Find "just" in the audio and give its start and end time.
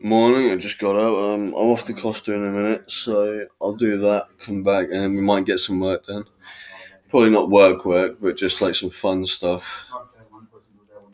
0.56-0.78, 8.36-8.60